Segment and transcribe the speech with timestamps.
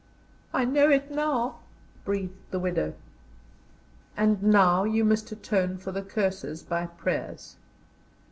[0.51, 1.59] "I know it now,"
[2.05, 2.95] breathed the widow.
[4.17, 7.57] "And now you must atone for the curses by prayers.